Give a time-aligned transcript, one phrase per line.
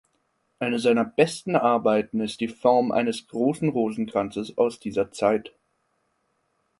[0.57, 5.53] Eine seiner besten Arbeiten ist die Form eines großen Rosenkranzes aus dieser Zeit.